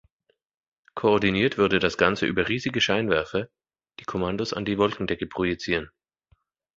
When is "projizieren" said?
5.27-5.91